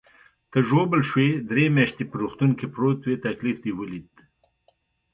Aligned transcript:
ته 0.51 0.57
ژوبل 0.67 1.01
شوې، 1.09 1.29
درې 1.49 1.65
میاشتې 1.75 2.03
په 2.07 2.15
روغتون 2.21 2.51
کې 2.59 2.67
پروت 2.73 2.99
وې، 3.05 3.15
تکلیف 3.27 3.57
دې 3.63 3.71
ولید. 3.79 4.07